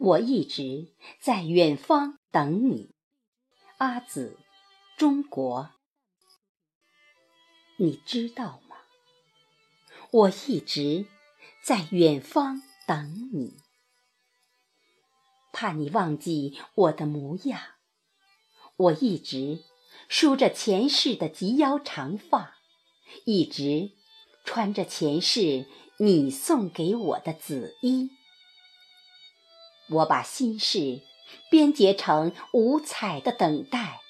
[0.00, 2.94] 我一直在远方等你，
[3.76, 4.38] 阿紫，
[4.96, 5.72] 中国。
[7.76, 8.76] 你知道吗？
[10.10, 11.06] 我一直
[11.62, 13.58] 在远方等你，
[15.52, 17.60] 怕你忘记我的模样。
[18.76, 19.64] 我一直
[20.08, 22.56] 梳着前世的及腰长发，
[23.26, 23.90] 一直
[24.46, 25.66] 穿着前世
[25.98, 28.10] 你送给我的紫衣。
[29.90, 31.00] 我把心事
[31.50, 34.00] 编结成五彩的等待，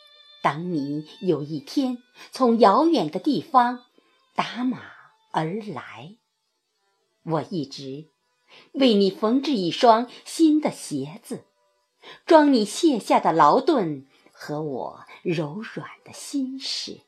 [0.43, 1.99] 等你有一天
[2.31, 3.85] 从遥远的地方
[4.35, 4.81] 打马。
[5.33, 6.17] 而来，
[7.23, 8.09] 我一直
[8.73, 11.45] 为你缝制一双新的鞋子，
[12.27, 17.03] 装你卸下的劳顿和我柔软的心事。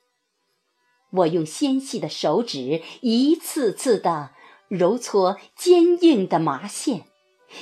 [1.10, 4.30] 我用纤细的手指一次次地
[4.68, 7.06] 揉搓坚硬的麻线，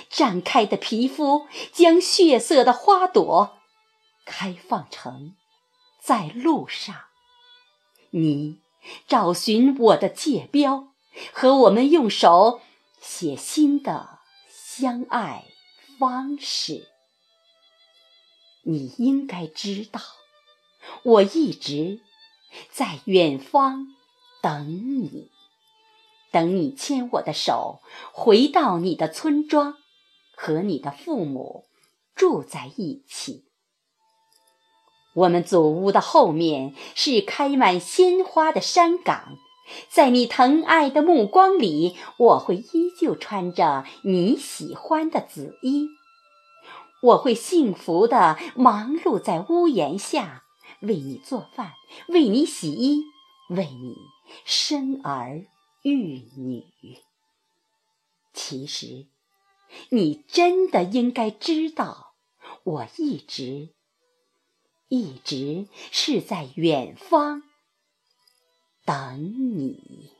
[0.08, 3.58] 展开的皮肤将血色的花朵
[4.24, 5.34] 开放成
[6.00, 6.96] 在路上，
[8.10, 8.60] 你。
[9.06, 10.94] 找寻我的界标，
[11.34, 12.62] 和我们用手
[12.98, 15.44] 写新的相爱
[15.98, 16.88] 方式。
[18.62, 20.00] 你应该知道，
[21.02, 22.00] 我一直
[22.70, 23.88] 在远方
[24.40, 25.30] 等你，
[26.32, 27.82] 等你牵我的手
[28.12, 29.76] 回到你的村庄，
[30.42, 31.66] 和你的父母
[32.14, 33.44] 住在一起。
[35.14, 39.36] 我们祖屋的后面是开满鲜花的山岗，
[39.90, 45.88] 在你疼爱的目光里，我会依旧穿着你喜欢的紫衣。
[47.02, 50.44] 我会幸福地忙碌在屋檐下，
[50.80, 51.72] 为你做饭，
[52.08, 53.02] 为你洗衣，
[53.50, 53.94] 为你
[54.46, 55.44] 生儿
[55.82, 56.64] 育女。
[58.32, 59.06] 其实，
[59.90, 62.14] 你真的应该知道，
[62.64, 63.74] 我一直。
[64.88, 67.44] 一直是在远方
[68.84, 70.10] 等你。